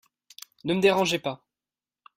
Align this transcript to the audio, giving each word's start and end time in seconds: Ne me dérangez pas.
Ne 0.63 0.73
me 0.73 0.81
dérangez 0.81 1.19
pas. 1.19 1.45